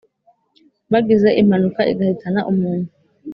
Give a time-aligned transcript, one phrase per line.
[0.91, 2.89] bagize impanuka igahitana umuntu